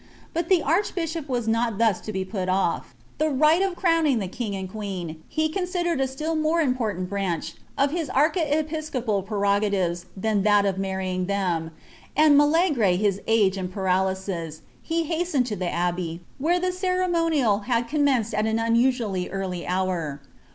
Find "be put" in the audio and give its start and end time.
2.11-2.49